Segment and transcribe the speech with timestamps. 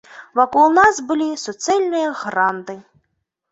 [0.37, 2.79] Вакол нас былі суцэльныя гранды.